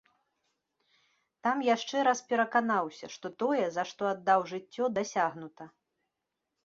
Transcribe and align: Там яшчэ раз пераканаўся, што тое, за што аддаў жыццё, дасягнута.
Там 1.47 1.57
яшчэ 1.67 1.97
раз 2.07 2.23
пераканаўся, 2.31 3.05
што 3.17 3.27
тое, 3.43 3.63
за 3.79 3.83
што 3.93 4.01
аддаў 4.13 4.39
жыццё, 4.53 4.83
дасягнута. 5.01 5.63